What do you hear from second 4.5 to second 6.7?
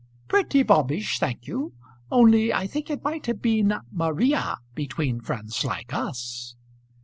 between friends like us."